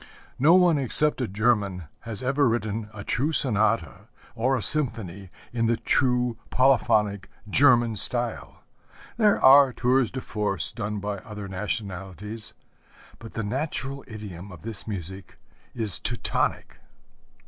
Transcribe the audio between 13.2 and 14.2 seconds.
the natural